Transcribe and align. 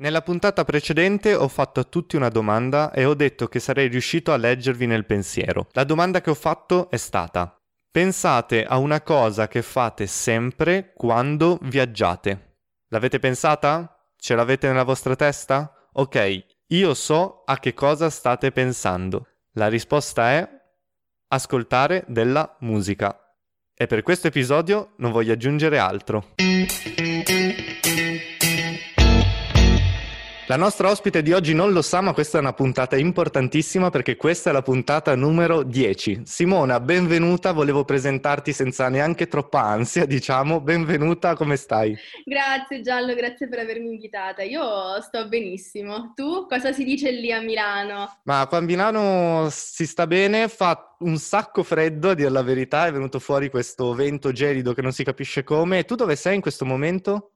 Nella 0.00 0.22
puntata 0.22 0.64
precedente 0.64 1.34
ho 1.34 1.46
fatto 1.46 1.80
a 1.80 1.84
tutti 1.84 2.16
una 2.16 2.30
domanda 2.30 2.90
e 2.90 3.04
ho 3.04 3.12
detto 3.12 3.48
che 3.48 3.60
sarei 3.60 3.88
riuscito 3.88 4.32
a 4.32 4.38
leggervi 4.38 4.86
nel 4.86 5.04
pensiero. 5.04 5.68
La 5.72 5.84
domanda 5.84 6.22
che 6.22 6.30
ho 6.30 6.34
fatto 6.34 6.88
è 6.88 6.96
stata: 6.96 7.54
Pensate 7.90 8.64
a 8.64 8.78
una 8.78 9.02
cosa 9.02 9.46
che 9.46 9.60
fate 9.60 10.06
sempre 10.06 10.92
quando 10.94 11.58
viaggiate. 11.60 12.60
L'avete 12.88 13.18
pensata? 13.18 13.94
Ce 14.16 14.34
l'avete 14.34 14.68
nella 14.68 14.84
vostra 14.84 15.14
testa? 15.16 15.70
Ok, 15.92 16.46
io 16.68 16.94
so 16.94 17.42
a 17.44 17.58
che 17.58 17.74
cosa 17.74 18.08
state 18.08 18.52
pensando. 18.52 19.26
La 19.52 19.68
risposta 19.68 20.30
è 20.30 20.48
ascoltare 21.28 22.04
della 22.08 22.56
musica. 22.60 23.14
E 23.74 23.86
per 23.86 24.00
questo 24.02 24.28
episodio 24.28 24.94
non 24.96 25.12
voglio 25.12 25.34
aggiungere 25.34 25.76
altro. 25.76 26.32
La 30.50 30.56
nostra 30.56 30.90
ospite 30.90 31.22
di 31.22 31.32
oggi 31.32 31.54
non 31.54 31.70
lo 31.70 31.80
sa, 31.80 32.00
ma 32.00 32.12
questa 32.12 32.38
è 32.38 32.40
una 32.40 32.52
puntata 32.52 32.96
importantissima 32.96 33.88
perché 33.88 34.16
questa 34.16 34.50
è 34.50 34.52
la 34.52 34.62
puntata 34.62 35.14
numero 35.14 35.62
10. 35.62 36.22
Simona, 36.24 36.80
benvenuta, 36.80 37.52
volevo 37.52 37.84
presentarti 37.84 38.52
senza 38.52 38.88
neanche 38.88 39.28
troppa 39.28 39.60
ansia, 39.60 40.06
diciamo. 40.06 40.60
Benvenuta, 40.60 41.36
come 41.36 41.54
stai? 41.54 41.96
Grazie 42.24 42.80
Giallo, 42.80 43.14
grazie 43.14 43.46
per 43.46 43.60
avermi 43.60 43.90
invitata. 43.90 44.42
Io 44.42 45.00
sto 45.02 45.28
benissimo. 45.28 46.14
Tu 46.16 46.48
cosa 46.48 46.72
si 46.72 46.82
dice 46.82 47.12
lì 47.12 47.30
a 47.30 47.40
Milano? 47.40 48.18
Ma 48.24 48.44
qua 48.48 48.58
a 48.58 48.62
Milano 48.62 49.46
si 49.52 49.86
sta 49.86 50.08
bene, 50.08 50.48
fa 50.48 50.96
un 50.98 51.16
sacco 51.18 51.62
freddo, 51.62 52.10
a 52.10 52.14
dire 52.14 52.28
la 52.28 52.42
verità, 52.42 52.88
è 52.88 52.92
venuto 52.92 53.20
fuori 53.20 53.50
questo 53.50 53.94
vento 53.94 54.32
gelido 54.32 54.74
che 54.74 54.82
non 54.82 54.90
si 54.90 55.04
capisce 55.04 55.44
come. 55.44 55.84
Tu 55.84 55.94
dove 55.94 56.16
sei 56.16 56.34
in 56.34 56.40
questo 56.40 56.64
momento? 56.64 57.34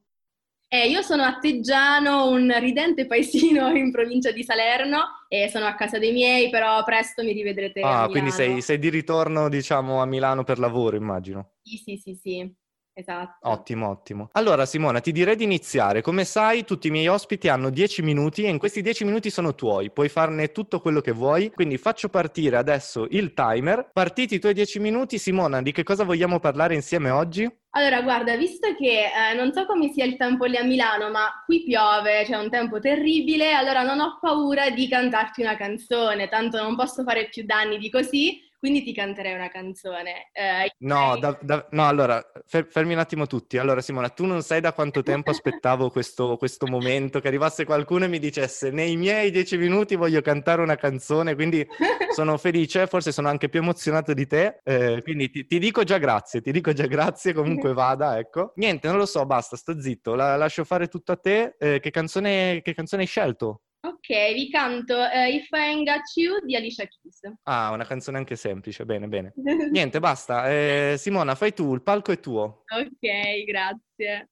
Eh, 0.68 0.88
io 0.88 1.02
sono 1.02 1.23
a 1.23 1.38
Teggiano, 1.38 2.28
un 2.28 2.52
ridente 2.59 3.06
paesino 3.06 3.68
in 3.77 3.92
provincia 3.92 4.32
di 4.32 4.42
Salerno 4.42 5.27
e 5.28 5.48
sono 5.48 5.66
a 5.66 5.74
casa 5.74 5.98
dei 5.98 6.12
miei, 6.12 6.50
però 6.50 6.83
presto 6.83 7.22
mi 7.22 7.33
rivedrete 7.33 7.80
Ah, 7.80 8.08
quindi 8.08 8.30
sei, 8.30 8.61
sei, 8.61 8.78
di 8.78 8.88
ritorno, 8.88 9.48
diciamo, 9.48 10.00
a 10.00 10.06
Milano 10.06 10.42
per 10.42 10.58
lavoro, 10.58 10.97
immagino. 10.97 11.53
Sì, 11.62 11.77
sì, 11.77 11.97
sì, 11.97 12.14
sì. 12.14 12.55
Esatto. 12.97 13.48
Ottimo, 13.48 13.89
ottimo. 13.89 14.28
Allora 14.33 14.64
Simona, 14.67 15.00
ti 15.00 15.11
direi 15.11 15.34
di 15.34 15.42
iniziare. 15.42 16.00
Come 16.00 16.25
sai, 16.25 16.64
tutti 16.64 16.87
i 16.87 16.91
miei 16.92 17.09
ospiti 17.09 17.48
hanno 17.48 17.70
10 17.70 18.03
minuti 18.03 18.45
e 18.45 18.48
in 18.48 18.59
questi 18.59 18.83
10 18.83 19.05
minuti 19.05 19.31
sono 19.31 19.56
tuoi. 19.56 19.91
Puoi 19.91 20.09
farne 20.09 20.53
tutto 20.53 20.81
quello 20.81 21.00
che 21.00 21.11
vuoi. 21.11 21.50
Quindi 21.50 21.77
faccio 21.77 22.09
partire 22.09 22.56
adesso 22.56 23.09
il 23.11 23.34
timer. 23.34 23.91
Partiti 23.92 24.37
i 24.37 24.39
tuoi 24.39 24.55
10 24.55 24.78
minuti. 24.78 25.19
Simona, 25.19 25.61
di 25.61 25.72
che 25.72 25.83
cosa 25.83 26.05
vogliamo 26.05 26.39
parlare 26.39 26.75
insieme 26.75 27.11
oggi? 27.11 27.50
Allora, 27.70 28.03
guarda, 28.03 28.37
visto 28.37 28.72
che 28.77 29.06
eh, 29.06 29.34
non 29.34 29.53
so 29.53 29.67
come 29.67 29.91
sia 29.92 30.05
il 30.05 30.17
tempo 30.17 30.45
lì 30.45 30.56
a 30.56 30.62
Milano, 30.62 31.11
ma 31.11 31.42
qui 31.45 31.65
piove, 31.65 32.22
c'è 32.25 32.37
un 32.37 32.48
tempo 32.48 32.78
terribile, 32.78 33.53
allora 33.53 33.83
non 33.83 33.98
ho 33.98 34.19
paura 34.20 34.70
di 34.70 34.87
cantarti 34.87 35.42
una 35.42 35.56
canzone, 35.56 36.28
tanto 36.28 36.62
non 36.62 36.77
posso 36.77 37.03
fare 37.03 37.28
più 37.28 37.45
danni 37.45 37.78
di 37.78 37.91
così 37.91 38.41
quindi 38.64 38.82
ti 38.82 38.94
canterei 38.94 39.34
una 39.34 39.50
canzone. 39.50 40.30
Eh, 40.32 40.72
no, 40.78 41.18
da, 41.18 41.38
da, 41.42 41.68
no, 41.72 41.86
allora, 41.86 42.26
fer- 42.46 42.66
fermi 42.66 42.94
un 42.94 42.98
attimo 42.98 43.26
tutti. 43.26 43.58
Allora, 43.58 43.82
Simona, 43.82 44.08
tu 44.08 44.24
non 44.24 44.40
sai 44.40 44.62
da 44.62 44.72
quanto 44.72 45.02
tempo 45.02 45.28
aspettavo 45.28 45.90
questo, 45.90 46.38
questo, 46.38 46.66
momento, 46.66 47.20
che 47.20 47.28
arrivasse 47.28 47.66
qualcuno 47.66 48.06
e 48.06 48.08
mi 48.08 48.18
dicesse 48.18 48.70
nei 48.70 48.96
miei 48.96 49.30
dieci 49.30 49.58
minuti 49.58 49.96
voglio 49.96 50.22
cantare 50.22 50.62
una 50.62 50.76
canzone, 50.76 51.34
quindi 51.34 51.66
sono 52.14 52.38
felice, 52.38 52.86
forse 52.86 53.12
sono 53.12 53.28
anche 53.28 53.50
più 53.50 53.60
emozionato 53.60 54.14
di 54.14 54.26
te, 54.26 54.60
eh, 54.64 55.02
quindi 55.02 55.28
ti, 55.28 55.44
ti, 55.44 55.58
dico 55.58 55.84
già 55.84 55.98
grazie, 55.98 56.40
ti 56.40 56.50
dico 56.50 56.72
già 56.72 56.86
grazie, 56.86 57.34
comunque 57.34 57.74
vada, 57.74 58.18
ecco. 58.18 58.52
Niente, 58.54 58.88
non 58.88 58.96
lo 58.96 59.04
so, 59.04 59.26
basta, 59.26 59.56
sto 59.56 59.78
zitto, 59.78 60.14
la, 60.14 60.36
lascio 60.36 60.64
fare 60.64 60.88
tutto 60.88 61.12
a 61.12 61.16
te. 61.16 61.54
Eh, 61.58 61.80
che, 61.80 61.90
canzone, 61.90 62.62
che 62.62 62.72
canzone 62.72 63.02
hai 63.02 63.08
scelto? 63.08 63.60
Ok, 63.84 64.32
vi 64.32 64.48
canto 64.48 64.94
uh, 64.96 65.28
If 65.28 65.50
I 65.50 65.56
Ain't 65.58 65.86
Got 65.86 66.16
You 66.16 66.42
di 66.42 66.56
Alicia 66.56 66.86
Keys. 66.86 67.20
Ah, 67.42 67.70
una 67.70 67.84
canzone 67.84 68.16
anche 68.16 68.34
semplice, 68.34 68.86
bene, 68.86 69.08
bene. 69.08 69.34
Niente, 69.70 70.00
basta. 70.00 70.50
Eh, 70.50 70.94
Simona, 70.97 71.34
fai 71.34 71.53
tu, 71.53 71.75
il 71.75 71.82
palco 71.82 72.10
è 72.10 72.19
tuo. 72.19 72.64
Ok, 72.66 73.44
grazie. 73.44 74.31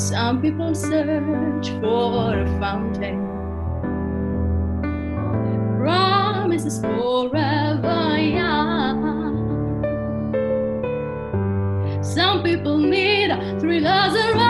Some 0.00 0.40
people 0.40 0.74
search 0.74 1.68
for 1.82 2.38
a 2.38 2.46
fountain. 2.58 3.20
Promises 5.78 6.80
forever 6.80 8.18
young. 8.18 9.82
Some 12.02 12.42
people 12.42 12.78
need 12.78 13.28
thrillers 13.60 14.14
and 14.16 14.49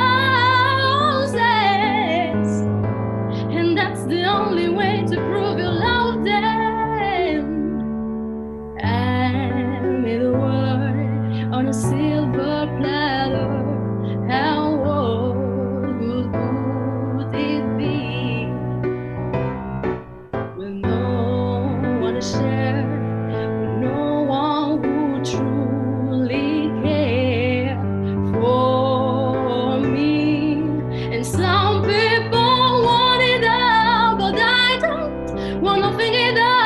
no 35.81 35.97
fingers. 35.97 36.60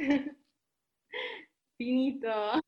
Finito. 1.76 2.62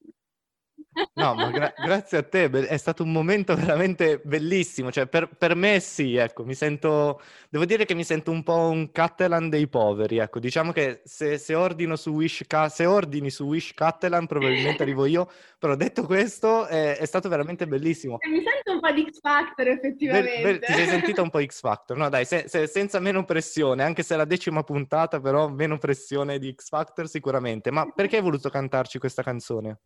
No, 1.15 1.35
ma 1.35 1.51
gra- 1.51 1.73
grazie 1.77 2.19
a 2.19 2.23
te, 2.23 2.51
be- 2.51 2.67
è 2.67 2.77
stato 2.77 3.03
un 3.03 3.13
momento 3.13 3.55
veramente 3.57 4.21
bellissimo, 4.25 4.91
cioè 4.91 5.07
per, 5.07 5.29
per 5.29 5.55
me 5.55 5.81
sì, 5.81 6.17
ecco, 6.17 6.45
mi 6.45 6.55
sento, 6.55 7.21
devo 7.49 7.65
dire 7.65 7.85
che 7.85 7.95
mi 7.95 8.05
sento 8.05 8.31
un 8.31 8.43
po' 8.43 8.69
un 8.69 8.91
Catalan 8.91 9.49
dei 9.49 9.69
poveri, 9.69 10.19
ecco, 10.19 10.39
diciamo 10.39 10.73
che 10.73 11.01
se, 11.05 11.39
se 11.39 11.55
ordino 11.55 11.97
su 11.97 12.11
Wish, 12.11 12.43
se 12.69 12.87
ordini 12.87 13.31
su 13.31 13.45
Wish 13.45 13.73
Catalan 13.75 14.27
probabilmente 14.27 14.83
arrivo 14.83 15.07
io, 15.07 15.31
però 15.59 15.77
detto 15.77 16.05
questo 16.05 16.67
è, 16.67 16.97
è 16.99 17.05
stato 17.07 17.29
veramente 17.29 17.67
bellissimo. 17.67 18.19
Mi 18.29 18.43
sento 18.43 18.73
un 18.73 18.81
po' 18.81 18.91
di 18.93 19.07
X 19.11 19.21
Factor 19.21 19.65
Be- 19.65 19.73
effettivamente. 19.73 20.41
be- 20.43 20.59
ti 20.59 20.73
sei 20.73 20.87
sentita 20.87 21.23
un 21.23 21.31
po' 21.31 21.45
X 21.45 21.61
Factor, 21.61 21.97
no 21.97 22.09
dai, 22.09 22.25
se- 22.25 22.49
se- 22.49 22.67
senza 22.67 22.99
meno 23.01 23.25
pressione, 23.25 23.83
anche 23.83 24.03
se 24.03 24.15
è 24.15 24.17
la 24.17 24.25
decima 24.25 24.63
puntata, 24.63 25.21
però 25.21 25.49
meno 25.49 25.79
pressione 25.79 26.39
di 26.39 26.53
X 26.55 26.69
Factor 26.69 27.09
sicuramente, 27.09 27.71
ma 27.71 27.91
perché 27.91 28.17
hai 28.17 28.23
voluto 28.23 28.51
cantarci 28.51 28.99
questa 28.99 29.23
canzone? 29.23 29.79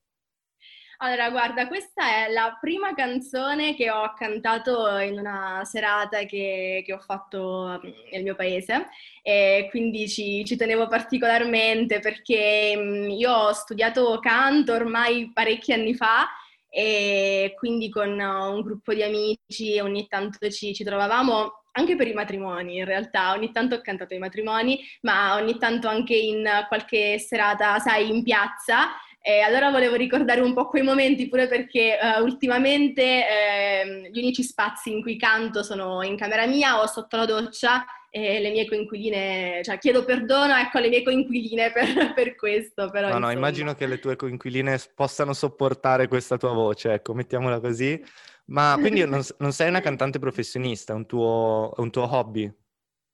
Allora, 0.98 1.28
guarda, 1.30 1.66
questa 1.68 2.26
è 2.26 2.32
la 2.32 2.56
prima 2.58 2.94
canzone 2.94 3.74
che 3.74 3.90
ho 3.90 4.14
cantato 4.14 4.96
in 4.98 5.18
una 5.18 5.62
serata 5.64 6.20
che, 6.24 6.82
che 6.86 6.92
ho 6.94 6.98
fatto 7.00 7.78
mm, 7.84 7.90
nel 8.12 8.22
mio 8.22 8.34
paese 8.34 8.88
e 9.22 9.66
quindi 9.70 10.08
ci, 10.08 10.42
ci 10.46 10.56
tenevo 10.56 10.86
particolarmente 10.88 11.98
perché 12.00 12.74
mm, 12.76 13.10
io 13.10 13.30
ho 13.32 13.52
studiato 13.52 14.18
canto 14.20 14.72
ormai 14.72 15.30
parecchi 15.34 15.72
anni 15.74 15.94
fa 15.94 16.28
e 16.70 17.54
quindi 17.58 17.90
con 17.90 18.18
un 18.18 18.60
gruppo 18.62 18.92
di 18.94 19.02
amici 19.02 19.78
ogni 19.80 20.06
tanto 20.08 20.48
ci, 20.50 20.74
ci 20.74 20.84
trovavamo 20.84 21.62
anche 21.72 21.94
per 21.96 22.08
i 22.08 22.14
matrimoni 22.14 22.76
in 22.76 22.84
realtà, 22.86 23.32
ogni 23.32 23.52
tanto 23.52 23.74
ho 23.76 23.80
cantato 23.82 24.14
ai 24.14 24.20
matrimoni, 24.20 24.80
ma 25.02 25.34
ogni 25.34 25.58
tanto 25.58 25.88
anche 25.88 26.14
in 26.16 26.48
qualche 26.68 27.18
serata, 27.18 27.78
sai, 27.78 28.08
in 28.08 28.22
piazza. 28.22 28.88
E 29.28 29.40
allora 29.40 29.72
volevo 29.72 29.96
ricordare 29.96 30.40
un 30.40 30.54
po' 30.54 30.68
quei 30.68 30.84
momenti 30.84 31.26
pure 31.26 31.48
perché 31.48 31.98
uh, 32.00 32.22
ultimamente 32.22 33.02
eh, 33.02 34.08
gli 34.12 34.18
unici 34.18 34.44
spazi 34.44 34.92
in 34.92 35.02
cui 35.02 35.16
canto 35.16 35.64
sono 35.64 36.00
in 36.04 36.16
camera 36.16 36.46
mia 36.46 36.80
o 36.80 36.86
sotto 36.86 37.16
la 37.16 37.24
doccia 37.24 37.84
e 38.08 38.38
le 38.38 38.50
mie 38.50 38.68
coinquiline, 38.68 39.62
cioè 39.64 39.78
chiedo 39.78 40.04
perdono 40.04 40.54
ecco 40.54 40.78
alle 40.78 40.88
mie 40.90 41.02
coinquiline 41.02 41.72
per, 41.72 42.14
per 42.14 42.36
questo. 42.36 42.88
Però, 42.88 43.08
No, 43.08 43.14
no, 43.14 43.16
insomma. 43.16 43.32
immagino 43.32 43.74
che 43.74 43.86
le 43.86 43.98
tue 43.98 44.14
coinquiline 44.14 44.78
possano 44.94 45.32
sopportare 45.32 46.06
questa 46.06 46.36
tua 46.36 46.52
voce, 46.52 46.92
ecco, 46.92 47.12
mettiamola 47.12 47.58
così. 47.58 48.00
Ma 48.44 48.76
quindi 48.78 49.04
non, 49.04 49.22
non 49.38 49.52
sei 49.52 49.68
una 49.70 49.80
cantante 49.80 50.20
professionista, 50.20 50.92
è 50.92 50.96
un 50.96 51.04
tuo, 51.04 51.74
è 51.76 51.80
un 51.80 51.90
tuo 51.90 52.08
hobby? 52.08 52.48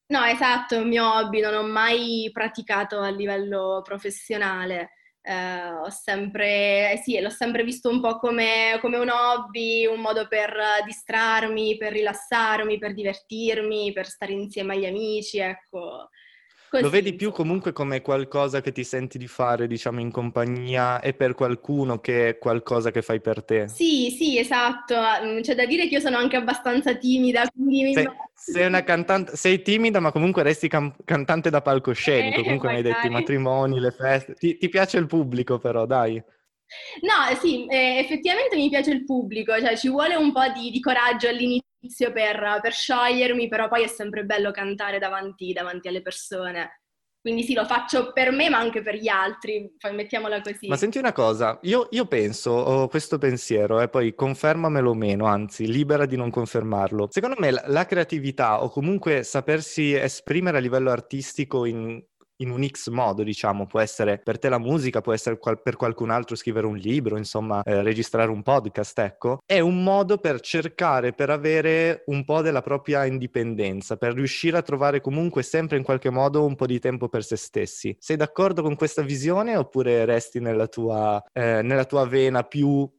No, 0.09 0.25
esatto, 0.25 0.75
è 0.75 0.79
un 0.79 0.89
mio 0.89 1.11
hobby, 1.11 1.41
non 1.41 1.55
ho 1.55 1.63
mai 1.67 2.29
praticato 2.31 3.01
a 3.01 3.09
livello 3.09 3.81
professionale. 3.83 4.91
Eh, 5.25 5.71
ho 5.73 5.89
sempre, 5.91 6.93
eh 6.93 6.97
sì, 6.99 7.21
l'ho 7.21 7.31
sempre 7.31 7.63
visto 7.63 7.89
un 7.89 8.01
po' 8.01 8.19
come, 8.19 8.79
come 8.81 8.97
un 8.99 9.09
hobby, 9.09 9.87
un 9.87 10.01
modo 10.01 10.27
per 10.27 10.53
distrarmi, 10.85 11.77
per 11.77 11.93
rilassarmi, 11.93 12.77
per 12.79 12.93
divertirmi, 12.93 13.93
per 13.93 14.07
stare 14.09 14.33
insieme 14.33 14.75
agli 14.75 14.85
amici, 14.87 15.39
ecco. 15.39 16.09
Lo 16.77 16.91
Così, 16.91 16.91
vedi 16.91 17.15
più 17.15 17.31
comunque 17.33 17.73
come 17.73 18.03
qualcosa 18.03 18.61
che 18.61 18.73
ti 18.73 18.85
senti 18.85 19.17
di 19.17 19.27
fare, 19.27 19.67
diciamo, 19.67 20.01
in 20.01 20.11
compagnia 20.11 21.01
e 21.01 21.15
per 21.15 21.33
qualcuno 21.35 21.99
che 21.99 22.29
è 22.29 22.39
qualcosa 22.39 22.91
che 22.91 23.01
fai 23.01 23.23
per 23.23 23.43
te? 23.43 23.73
Sì, 23.75 24.11
sì, 24.17 24.39
esatto. 24.39 24.95
Mm, 25.25 25.41
C'è 25.41 25.55
da 25.55 25.67
dire 25.67 25.89
che 25.89 25.95
io 25.95 26.01
sono 26.01 26.17
anche 26.19 26.37
abbastanza 26.37 26.95
timida, 26.97 27.49
quindi 27.51 27.83
mi 27.83 27.95
Se- 27.95 28.17
sei 28.33 28.67
una 28.67 28.83
cantante, 28.83 29.37
sei 29.37 29.63
timida, 29.63 30.01
ma 30.01 30.11
comunque 30.11 30.43
resti 30.43 30.67
cam- 30.69 30.97
cantante 31.05 31.49
da 31.51 31.61
palcoscenico. 31.63 32.43
Eh, 32.43 32.45
Comunque 32.45 32.69
mi 32.69 32.77
hai 32.77 32.83
detto 32.83 33.07
i 33.07 33.11
magari. 33.11 33.11
matrimoni, 33.11 33.79
le 33.79 33.91
feste. 33.93 34.35
Ti, 34.35 34.57
ti 34.57 34.69
piace 34.69 34.99
il 34.99 35.07
pubblico, 35.07 35.59
però, 35.59 35.87
dai. 35.87 36.23
No, 37.03 37.35
sì, 37.41 37.67
eh, 37.67 37.99
effettivamente 37.99 38.57
mi 38.57 38.69
piace 38.69 38.91
il 38.93 39.05
pubblico, 39.05 39.59
cioè 39.61 39.77
ci 39.77 39.89
vuole 39.89 40.15
un 40.17 40.33
po' 40.33 40.49
di, 40.49 40.71
di 40.71 40.81
coraggio 40.81 41.29
all'inizio 41.29 41.67
per, 42.13 42.59
per 42.61 42.73
sciogliermi, 42.73 43.49
però 43.49 43.69
poi 43.69 43.85
è 43.85 43.89
sempre 43.89 44.25
bello 44.25 44.51
cantare 44.51 44.99
davanti, 44.99 45.53
davanti 45.53 45.89
alle 45.89 46.03
persone. 46.03 46.83
Quindi 47.23 47.45
sì, 47.45 47.55
lo 47.55 47.65
faccio 47.65 48.13
per 48.13 48.33
me, 48.33 48.51
ma 48.51 48.59
anche 48.59 48.83
per 48.83 48.97
gli 48.97 49.07
altri, 49.07 49.73
poi 49.79 49.95
mettiamola 49.95 50.41
così. 50.41 50.67
Ma 50.67 50.77
senti 50.77 50.99
una 50.99 51.13
cosa, 51.13 51.57
io, 51.63 51.87
io 51.93 52.07
penso, 52.07 52.51
ho 52.51 52.89
questo 52.89 53.17
pensiero, 53.17 53.81
e 53.81 53.89
poi 53.89 54.13
confermamelo 54.13 54.91
o 54.91 54.95
meno, 54.95 55.27
anzi, 55.27 55.71
libera 55.71 56.05
di 56.05 56.17
non 56.17 56.31
confermarlo. 56.31 57.07
Secondo 57.13 57.37
me 57.39 57.53
la, 57.53 57.63
la 57.69 57.87
creatività 57.87 58.65
o 58.65 58.71
comunque 58.71 59.23
sapersi 59.23 59.93
esprimere 59.93 60.57
a 60.57 60.61
livello 60.61 60.91
artistico 60.91 61.65
in, 61.65 62.03
in 62.37 62.51
un 62.51 62.67
X 62.67 62.89
modo, 62.89 63.23
diciamo, 63.23 63.67
può 63.67 63.81
essere 63.81 64.19
per 64.19 64.39
te 64.39 64.49
la 64.49 64.59
musica, 64.59 65.01
può 65.01 65.13
essere 65.13 65.39
qual- 65.39 65.61
per 65.63 65.77
qualcun 65.77 66.11
altro 66.11 66.37
scrivere 66.37 66.67
un 66.67 66.77
libro, 66.77 67.17
insomma, 67.17 67.63
eh, 67.63 67.83
registrare 67.83 68.31
un 68.31 68.43
podcast, 68.43 68.99
ecco, 68.99 69.39
è 69.47 69.61
un 69.61 69.83
modo 69.83 70.19
per 70.19 70.41
cercare, 70.41 71.13
per 71.13 71.31
avere 71.31 72.03
un 72.07 72.25
po' 72.25 72.43
della 72.43 72.63
propria 72.63 73.05
indipendenza, 73.05 73.97
per 73.97 74.15
riuscire 74.15 74.57
a 74.57 74.63
trovare 74.63 75.01
comunque 75.01 75.43
sempre 75.43 75.77
in 75.77 75.85
qualche 75.85 76.11
modo 76.11 76.45
un 76.45 76.55
po' 76.57 76.67
di 76.67 76.79
tempo 76.79 77.09
per 77.09 77.25
se 77.25 77.37
stessi. 77.37 77.97
Sei 77.99 78.17
d'accordo 78.17 78.63
con 78.63 78.77
questa 78.77 79.03
visione 79.03 79.57
oppure 79.57 80.05
resti 80.05 80.41
nella 80.41 80.67
tua, 80.67 81.23
eh, 81.33 81.63
nella 81.63 81.85
tua 81.85 82.07
vena 82.07 82.43
più 82.43 82.91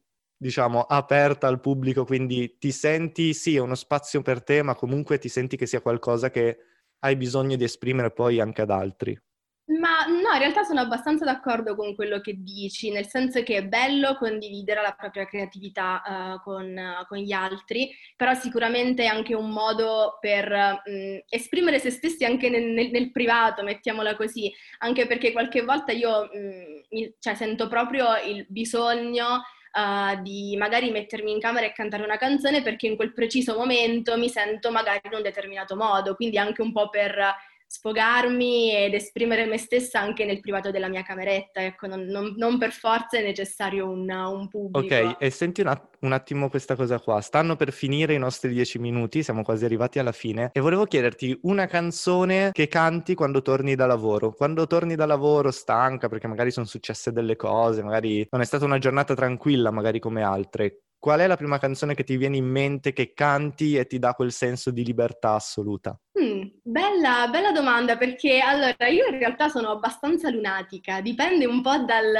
diciamo, 0.43 0.81
aperta 0.81 1.47
al 1.47 1.61
pubblico, 1.61 2.03
quindi 2.03 2.57
ti 2.59 2.71
senti, 2.71 3.33
sì, 3.33 3.55
è 3.55 3.59
uno 3.59 3.75
spazio 3.75 4.21
per 4.21 4.43
te, 4.43 4.61
ma 4.61 4.75
comunque 4.75 5.17
ti 5.17 5.29
senti 5.29 5.55
che 5.55 5.65
sia 5.65 5.79
qualcosa 5.79 6.29
che 6.29 6.57
hai 7.03 7.15
bisogno 7.15 7.55
di 7.55 7.63
esprimere 7.63 8.11
poi 8.11 8.39
anche 8.39 8.61
ad 8.61 8.71
altri. 8.71 9.17
Ma 9.65 10.05
no, 10.07 10.33
in 10.33 10.39
realtà 10.39 10.63
sono 10.63 10.81
abbastanza 10.81 11.23
d'accordo 11.23 11.75
con 11.75 11.95
quello 11.95 12.19
che 12.19 12.35
dici, 12.37 12.91
nel 12.91 13.07
senso 13.07 13.43
che 13.43 13.55
è 13.55 13.65
bello 13.65 14.17
condividere 14.17 14.81
la 14.81 14.91
propria 14.91 15.25
creatività 15.25 16.01
eh, 16.03 16.41
con, 16.43 16.77
eh, 16.77 17.05
con 17.07 17.17
gli 17.17 17.31
altri, 17.31 17.89
però 18.17 18.33
sicuramente 18.33 19.03
è 19.03 19.05
anche 19.05 19.33
un 19.33 19.51
modo 19.51 20.17
per 20.19 20.49
mh, 20.51 21.23
esprimere 21.29 21.79
se 21.79 21.91
stessi 21.91 22.25
anche 22.25 22.49
nel, 22.49 22.63
nel- 22.71 22.91
nel 22.91 23.11
privato, 23.11 23.63
mettiamola 23.63 24.17
così, 24.17 24.51
anche 24.79 25.07
perché 25.07 25.31
qualche 25.31 25.61
volta 25.63 25.93
io 25.93 26.23
mh, 26.25 26.85
mi- 26.89 27.15
cioè, 27.19 27.33
sento 27.35 27.69
proprio 27.69 28.07
il 28.17 28.45
bisogno 28.49 29.43
eh, 29.75 30.21
di 30.21 30.55
magari 30.57 30.91
mettermi 30.91 31.31
in 31.31 31.39
camera 31.39 31.65
e 31.65 31.71
cantare 31.71 32.03
una 32.03 32.17
canzone 32.17 32.61
perché 32.61 32.87
in 32.87 32.95
quel 32.95 33.11
preciso 33.11 33.57
momento 33.57 34.17
mi 34.17 34.29
sento 34.29 34.71
magari 34.71 35.01
in 35.03 35.15
un 35.15 35.21
determinato 35.23 35.75
modo, 35.75 36.15
quindi 36.15 36.37
anche 36.37 36.61
un 36.61 36.71
po' 36.71 36.89
per 36.89 37.19
sfogarmi 37.67 38.75
ed 38.75 38.93
esprimere 38.93 39.45
me 39.45 39.57
stessa 39.57 39.99
anche 39.99 40.25
nel 40.25 40.39
privato 40.39 40.71
della 40.71 40.87
mia 40.87 41.03
cameretta, 41.03 41.63
ecco, 41.63 41.87
non, 41.87 42.03
non- 42.03 42.33
non 42.37 42.57
per 42.57 42.71
forza 42.71 43.17
è 43.17 43.23
necessario 43.23 43.89
un, 43.89 44.09
un 44.09 44.47
pubblico. 44.47 44.95
Ok, 44.95 45.15
e 45.19 45.29
senti 45.29 45.61
un, 45.61 45.81
un 46.01 46.11
attimo 46.11 46.49
questa 46.49 46.75
cosa 46.75 46.99
qua. 46.99 47.21
Stanno 47.21 47.55
per 47.55 47.71
finire 47.71 48.13
i 48.13 48.19
nostri 48.19 48.51
dieci 48.51 48.79
minuti, 48.79 49.23
siamo 49.23 49.43
quasi 49.43 49.65
arrivati 49.65 49.99
alla 49.99 50.11
fine, 50.11 50.49
e 50.53 50.59
volevo 50.59 50.85
chiederti 50.85 51.39
una 51.43 51.65
canzone 51.67 52.51
che 52.51 52.67
canti 52.67 53.15
quando 53.15 53.41
torni 53.41 53.75
da 53.75 53.85
lavoro. 53.85 54.33
Quando 54.33 54.67
torni 54.67 54.95
da 54.95 55.05
lavoro 55.05 55.51
stanca, 55.51 56.07
perché 56.07 56.27
magari 56.27 56.51
sono 56.51 56.65
successe 56.65 57.11
delle 57.11 57.35
cose, 57.35 57.83
magari 57.83 58.25
non 58.29 58.41
è 58.41 58.45
stata 58.45 58.65
una 58.65 58.77
giornata 58.77 59.13
tranquilla, 59.13 59.71
magari 59.71 59.99
come 59.99 60.23
altre. 60.23 60.83
Qual 61.03 61.19
è 61.19 61.27
la 61.27 61.35
prima 61.35 61.57
canzone 61.57 61.95
che 61.95 62.05
ti 62.05 62.15
viene 62.15 62.37
in 62.37 62.45
mente 62.45 62.93
che 62.93 63.11
canti 63.13 63.75
e 63.75 63.85
ti 63.85 63.99
dà 63.99 64.13
quel 64.13 64.31
senso 64.31 64.71
di 64.71 64.85
libertà 64.85 65.33
assoluta? 65.33 65.99
Mm, 66.23 66.43
bella, 66.61 67.27
bella 67.29 67.51
domanda 67.51 67.97
perché 67.97 68.39
allora 68.39 68.87
io 68.87 69.07
in 69.07 69.17
realtà 69.17 69.49
sono 69.49 69.71
abbastanza 69.71 70.29
lunatica, 70.29 71.01
dipende 71.01 71.45
un 71.45 71.61
po' 71.61 71.77
dal, 71.79 72.13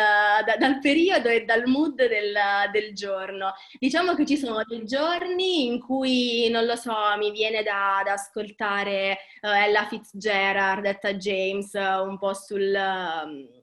da- 0.46 0.58
dal 0.58 0.80
periodo 0.80 1.30
e 1.30 1.46
dal 1.46 1.66
mood 1.68 1.96
del, 1.96 2.36
del 2.72 2.94
giorno. 2.94 3.54
Diciamo 3.80 4.14
che 4.16 4.26
ci 4.26 4.36
sono 4.36 4.62
dei 4.68 4.84
giorni 4.86 5.66
in 5.68 5.80
cui, 5.80 6.50
non 6.50 6.66
lo 6.66 6.76
so, 6.76 6.94
mi 7.18 7.32
viene 7.32 7.64
da, 7.64 8.02
da 8.04 8.14
ascoltare 8.14 9.18
eh, 9.42 9.64
Ella 9.68 9.86
Fitzgerald, 9.86 10.86
Etta 10.86 11.14
James, 11.14 11.74
eh, 11.76 11.96
un 12.00 12.18
po' 12.18 12.34
sul, 12.34 12.74
eh, 12.74 13.63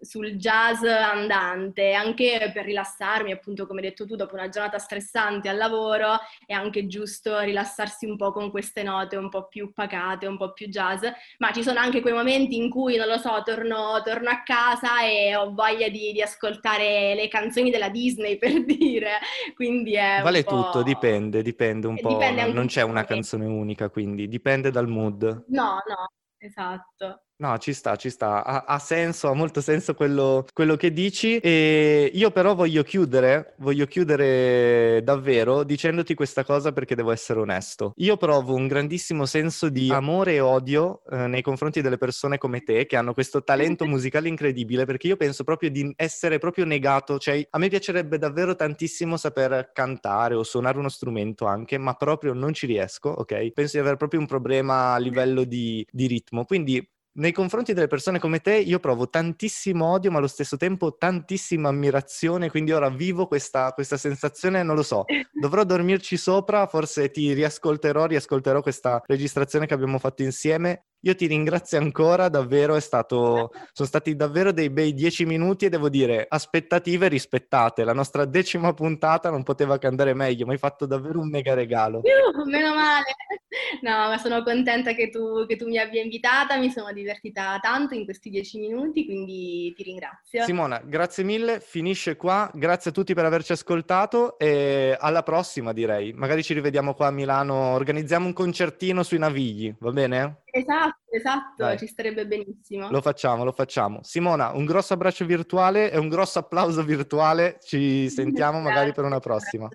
sul 0.00 0.36
jazz 0.36 0.82
andante, 0.82 1.92
anche 1.92 2.50
per 2.52 2.64
rilassarmi, 2.64 3.32
appunto 3.32 3.66
come 3.66 3.80
hai 3.80 3.88
detto 3.88 4.06
tu, 4.06 4.16
dopo 4.16 4.34
una 4.34 4.48
giornata 4.48 4.78
stressante 4.78 5.48
al 5.48 5.56
lavoro 5.56 6.18
è 6.46 6.52
anche 6.52 6.86
giusto 6.86 7.38
rilassarsi 7.40 8.06
un 8.06 8.16
po' 8.16 8.32
con 8.32 8.50
queste 8.50 8.82
note 8.82 9.16
un 9.16 9.28
po' 9.28 9.46
più 9.46 9.72
pacate, 9.72 10.26
un 10.26 10.36
po' 10.36 10.52
più 10.52 10.68
jazz, 10.68 11.04
ma 11.38 11.52
ci 11.52 11.62
sono 11.62 11.78
anche 11.78 12.00
quei 12.00 12.14
momenti 12.14 12.56
in 12.56 12.70
cui, 12.70 12.96
non 12.96 13.08
lo 13.08 13.18
so, 13.18 13.42
torno, 13.44 14.00
torno 14.04 14.30
a 14.30 14.42
casa 14.42 15.04
e 15.04 15.36
ho 15.36 15.52
voglia 15.52 15.88
di, 15.88 16.12
di, 16.12 16.22
ascoltare 16.22 17.14
le 17.14 17.28
canzoni 17.28 17.70
della 17.70 17.88
Disney, 17.88 18.36
per 18.38 18.64
dire, 18.64 19.18
quindi 19.54 19.94
è 19.94 20.20
Vale 20.22 20.44
tutto, 20.44 20.82
dipende, 20.82 21.42
dipende 21.42 21.86
un 21.86 21.98
po', 22.00 22.08
dipende 22.08 22.52
non 22.52 22.66
c'è 22.66 22.82
una 22.82 23.04
canzone 23.04 23.46
unica, 23.46 23.88
quindi 23.90 24.28
dipende 24.28 24.70
dal 24.70 24.88
mood. 24.88 25.44
No, 25.48 25.82
no, 25.86 26.10
esatto. 26.38 27.24
No, 27.40 27.56
ci 27.56 27.72
sta, 27.72 27.96
ci 27.96 28.10
sta, 28.10 28.44
ha, 28.44 28.64
ha 28.66 28.78
senso, 28.78 29.28
ha 29.30 29.32
molto 29.32 29.62
senso 29.62 29.94
quello, 29.94 30.44
quello, 30.52 30.76
che 30.76 30.92
dici 30.92 31.38
e 31.38 32.10
io 32.12 32.30
però 32.32 32.54
voglio 32.54 32.82
chiudere, 32.82 33.54
voglio 33.60 33.86
chiudere 33.86 35.00
davvero 35.02 35.62
dicendoti 35.62 36.12
questa 36.12 36.44
cosa 36.44 36.72
perché 36.72 36.94
devo 36.94 37.12
essere 37.12 37.40
onesto. 37.40 37.94
Io 37.96 38.18
provo 38.18 38.52
un 38.52 38.66
grandissimo 38.66 39.24
senso 39.24 39.70
di 39.70 39.90
amore 39.90 40.34
e 40.34 40.40
odio 40.40 41.00
eh, 41.10 41.28
nei 41.28 41.40
confronti 41.40 41.80
delle 41.80 41.96
persone 41.96 42.36
come 42.36 42.60
te 42.60 42.84
che 42.84 42.96
hanno 42.96 43.14
questo 43.14 43.42
talento 43.42 43.86
musicale 43.88 44.28
incredibile 44.28 44.84
perché 44.84 45.06
io 45.06 45.16
penso 45.16 45.42
proprio 45.42 45.70
di 45.70 45.90
essere 45.96 46.36
proprio 46.36 46.66
negato, 46.66 47.18
cioè 47.18 47.42
a 47.48 47.58
me 47.58 47.68
piacerebbe 47.68 48.18
davvero 48.18 48.54
tantissimo 48.54 49.16
saper 49.16 49.70
cantare 49.72 50.34
o 50.34 50.42
suonare 50.42 50.76
uno 50.76 50.90
strumento 50.90 51.46
anche, 51.46 51.78
ma 51.78 51.94
proprio 51.94 52.34
non 52.34 52.52
ci 52.52 52.66
riesco, 52.66 53.08
ok? 53.08 53.50
Penso 53.52 53.76
di 53.76 53.78
avere 53.78 53.96
proprio 53.96 54.20
un 54.20 54.26
problema 54.26 54.92
a 54.92 54.98
livello 54.98 55.44
di, 55.44 55.86
di 55.90 56.06
ritmo, 56.06 56.44
quindi 56.44 56.86
nei 57.12 57.32
confronti 57.32 57.72
delle 57.72 57.88
persone 57.88 58.18
come 58.18 58.40
te 58.40 58.54
io 58.56 58.78
provo 58.78 59.08
tantissimo 59.08 59.84
odio, 59.84 60.10
ma 60.10 60.18
allo 60.18 60.26
stesso 60.26 60.56
tempo 60.56 60.96
tantissima 60.96 61.68
ammirazione, 61.68 62.50
quindi 62.50 62.72
ora 62.72 62.88
vivo 62.88 63.26
questa, 63.26 63.72
questa, 63.72 63.96
sensazione, 63.96 64.62
non 64.62 64.76
lo 64.76 64.82
so, 64.82 65.04
dovrò 65.32 65.64
dormirci 65.64 66.16
sopra, 66.16 66.66
forse 66.66 67.10
ti 67.10 67.32
riascolterò, 67.32 68.06
riascolterò 68.06 68.62
questa 68.62 69.02
registrazione 69.06 69.66
che 69.66 69.74
abbiamo 69.74 69.98
fatto 69.98 70.22
insieme 70.22 70.84
io 71.02 71.14
ti 71.14 71.26
ringrazio 71.26 71.78
ancora, 71.78 72.28
davvero 72.28 72.74
è 72.74 72.80
stato, 72.80 73.52
sono 73.72 73.88
stati 73.88 74.14
davvero 74.16 74.52
dei 74.52 74.70
bei 74.70 74.92
dieci 74.92 75.24
minuti 75.24 75.64
e 75.64 75.68
devo 75.68 75.88
dire 75.88 76.26
aspettative 76.28 77.08
rispettate. 77.08 77.84
La 77.84 77.94
nostra 77.94 78.24
decima 78.24 78.74
puntata 78.74 79.30
non 79.30 79.42
poteva 79.42 79.78
che 79.78 79.86
andare 79.86 80.14
meglio, 80.14 80.46
mi 80.46 80.52
hai 80.52 80.58
fatto 80.58 80.86
davvero 80.86 81.20
un 81.20 81.28
mega 81.28 81.54
regalo. 81.54 81.98
Uh, 81.98 82.48
meno 82.48 82.74
male. 82.74 83.04
No, 83.82 83.90
ma 83.90 84.18
sono 84.18 84.42
contenta 84.42 84.92
che 84.92 85.10
tu, 85.10 85.44
che 85.46 85.56
tu 85.56 85.66
mi 85.66 85.78
abbia 85.78 86.02
invitata, 86.02 86.56
mi 86.56 86.70
sono 86.70 86.92
divertita 86.92 87.58
tanto 87.60 87.94
in 87.94 88.04
questi 88.04 88.30
dieci 88.30 88.58
minuti, 88.58 89.04
quindi 89.04 89.72
ti 89.74 89.82
ringrazio. 89.82 90.44
Simona, 90.44 90.80
grazie 90.84 91.24
mille, 91.24 91.60
finisce 91.60 92.16
qua, 92.16 92.48
grazie 92.54 92.90
a 92.90 92.94
tutti 92.94 93.14
per 93.14 93.24
averci 93.24 93.52
ascoltato 93.52 94.38
e 94.38 94.96
alla 94.98 95.22
prossima 95.22 95.72
direi. 95.72 96.12
Magari 96.12 96.42
ci 96.42 96.54
rivediamo 96.54 96.94
qua 96.94 97.08
a 97.08 97.10
Milano, 97.12 97.72
organizziamo 97.74 98.26
un 98.26 98.32
concertino 98.32 99.02
sui 99.02 99.18
Navigli, 99.18 99.74
va 99.80 99.90
bene? 99.90 100.42
Esatto, 100.52 101.00
esatto, 101.10 101.54
Dai. 101.56 101.78
ci 101.78 101.86
starebbe 101.86 102.26
benissimo. 102.26 102.90
Lo 102.90 103.00
facciamo, 103.00 103.44
lo 103.44 103.52
facciamo. 103.52 104.02
Simona, 104.02 104.52
un 104.52 104.64
grosso 104.64 104.94
abbraccio 104.94 105.24
virtuale 105.24 105.90
e 105.90 105.98
un 105.98 106.08
grosso 106.08 106.38
applauso 106.38 106.82
virtuale. 106.82 107.58
Ci 107.60 108.08
sentiamo 108.10 108.60
magari 108.60 108.92
per 108.92 109.04
una 109.04 109.20
prossima. 109.20 109.68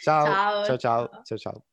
Ciao, 0.00 0.26
ciao, 0.26 0.64
ciao, 0.64 0.76
ciao. 0.76 1.08
ciao. 1.24 1.38
ciao. 1.38 1.64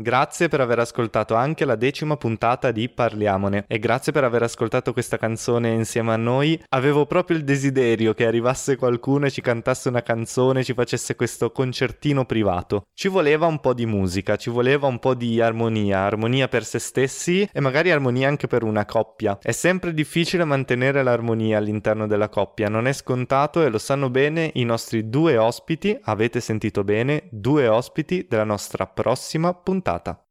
Grazie 0.00 0.46
per 0.46 0.60
aver 0.60 0.78
ascoltato 0.78 1.34
anche 1.34 1.64
la 1.64 1.74
decima 1.74 2.16
puntata 2.16 2.70
di 2.70 2.88
Parliamone 2.88 3.64
e 3.66 3.80
grazie 3.80 4.12
per 4.12 4.22
aver 4.22 4.44
ascoltato 4.44 4.92
questa 4.92 5.16
canzone 5.16 5.70
insieme 5.70 6.12
a 6.12 6.16
noi. 6.16 6.62
Avevo 6.68 7.04
proprio 7.04 7.36
il 7.36 7.42
desiderio 7.42 8.14
che 8.14 8.24
arrivasse 8.24 8.76
qualcuno 8.76 9.26
e 9.26 9.32
ci 9.32 9.40
cantasse 9.40 9.88
una 9.88 10.02
canzone, 10.02 10.62
ci 10.62 10.72
facesse 10.72 11.16
questo 11.16 11.50
concertino 11.50 12.26
privato. 12.26 12.84
Ci 12.94 13.08
voleva 13.08 13.46
un 13.46 13.58
po' 13.58 13.74
di 13.74 13.86
musica, 13.86 14.36
ci 14.36 14.50
voleva 14.50 14.86
un 14.86 15.00
po' 15.00 15.14
di 15.14 15.40
armonia, 15.40 15.98
armonia 15.98 16.46
per 16.46 16.64
se 16.64 16.78
stessi 16.78 17.48
e 17.52 17.58
magari 17.58 17.90
armonia 17.90 18.28
anche 18.28 18.46
per 18.46 18.62
una 18.62 18.84
coppia. 18.84 19.36
È 19.42 19.50
sempre 19.50 19.92
difficile 19.92 20.44
mantenere 20.44 21.02
l'armonia 21.02 21.58
all'interno 21.58 22.06
della 22.06 22.28
coppia, 22.28 22.68
non 22.68 22.86
è 22.86 22.92
scontato 22.92 23.64
e 23.64 23.68
lo 23.68 23.78
sanno 23.78 24.10
bene 24.10 24.52
i 24.54 24.62
nostri 24.62 25.08
due 25.08 25.36
ospiti, 25.36 25.98
avete 26.02 26.38
sentito 26.38 26.84
bene, 26.84 27.24
due 27.32 27.66
ospiti 27.66 28.26
della 28.28 28.44
nostra 28.44 28.86
prossima 28.86 29.52
puntata 29.52 29.86
puntata. 29.88 30.27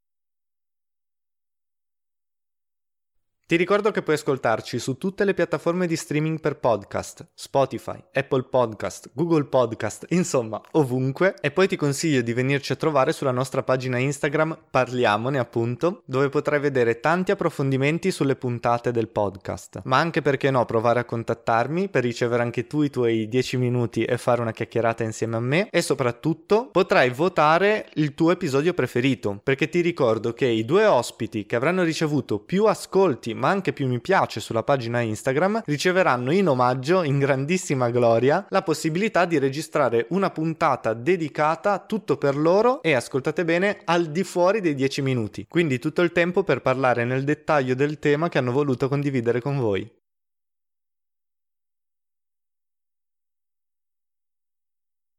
Ti 3.48 3.56
ricordo 3.56 3.92
che 3.92 4.02
puoi 4.02 4.18
ascoltarci 4.18 4.78
su 4.78 4.98
tutte 4.98 5.24
le 5.24 5.34
piattaforme 5.34 5.88
di 5.88 5.96
streaming 5.96 6.42
per 6.42 6.58
podcast, 6.58 7.30
Spotify, 7.34 7.98
Apple 8.12 8.44
Podcast, 8.44 9.12
Google 9.14 9.46
Podcast, 9.46 10.06
insomma 10.10 10.62
ovunque. 10.72 11.34
E 11.40 11.52
poi 11.52 11.70
ti 11.70 11.78
consiglio 11.78 12.22
di 12.22 12.34
venirci 12.34 12.74
a 12.74 12.76
trovare 12.76 13.14
sulla 13.14 13.32
nostra 13.32 13.64
pagina 13.64 14.00
Instagram 14.00 14.66
Parliamone 14.70 15.40
appunto, 15.40 16.02
dove 16.04 16.28
potrai 16.28 16.60
vedere 16.60 17.00
tanti 17.00 17.32
approfondimenti 17.32 18.12
sulle 18.12 18.36
puntate 18.36 18.92
del 18.92 19.08
podcast, 19.08 19.80
ma 19.86 19.98
anche 19.98 20.22
perché 20.22 20.52
no 20.52 20.66
provare 20.66 21.00
a 21.00 21.06
contattarmi 21.06 21.88
per 21.88 22.04
ricevere 22.04 22.44
anche 22.44 22.68
tu 22.68 22.82
i 22.82 22.90
tuoi 22.90 23.30
10 23.30 23.56
minuti 23.56 24.04
e 24.04 24.18
fare 24.18 24.42
una 24.42 24.52
chiacchierata 24.52 25.06
insieme 25.06 25.38
a 25.38 25.40
me. 25.40 25.70
E 25.70 25.82
soprattutto 25.82 26.68
potrai 26.70 27.12
votare 27.12 27.92
il 27.94 28.14
tuo 28.14 28.32
episodio 28.32 28.74
preferito, 28.74 29.40
perché 29.42 29.70
ti 29.70 29.80
ricordo 29.80 30.34
che 30.34 30.48
i 30.48 30.66
due 30.66 30.86
ospiti 30.86 31.46
che 31.46 31.56
avranno 31.56 31.84
ricevuto 31.84 32.40
più 32.40 32.66
ascolti 32.66 33.36
ma 33.38 33.50
anche 33.50 33.74
più 33.74 33.88
mi 33.88 34.00
piace 34.00 34.40
sulla 34.40 34.64
pagina 34.64 35.02
Instagram, 35.02 35.62
riceveranno 35.66 36.32
in 36.32 36.48
omaggio, 36.48 37.04
in 37.04 37.20
grandissima 37.20 37.90
gloria, 37.90 38.46
la 38.50 38.62
possibilità 38.62 39.26
di 39.26 39.38
registrare 39.38 40.08
una 40.10 40.30
puntata 40.30 40.94
dedicata 40.94 41.80
tutto 41.80 42.18
per 42.18 42.36
loro 42.36 42.82
e 42.82 42.94
ascoltate 42.94 43.46
bene 43.46 43.80
al 43.86 44.08
di 44.08 44.24
fuori 44.24 44.62
dei 44.62 44.76
10 44.76 45.02
minuti. 45.02 45.46
Quindi 45.48 45.80
tutto 45.80 46.02
il 46.02 46.12
tempo 46.12 46.44
per 46.44 46.62
parlare 46.62 47.06
nel 47.06 47.24
dettaglio 47.24 47.76
del 47.76 48.00
tema 48.00 48.30
che 48.30 48.38
hanno 48.38 48.52
voluto 48.52 48.88
condividere 48.88 49.40
con 49.40 49.58
voi. 49.58 49.97